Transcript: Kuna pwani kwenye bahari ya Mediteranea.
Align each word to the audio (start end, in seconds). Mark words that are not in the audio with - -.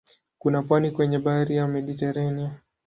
Kuna 0.39 0.63
pwani 0.63 0.91
kwenye 0.91 1.19
bahari 1.19 1.55
ya 1.55 1.67
Mediteranea. 1.67 2.59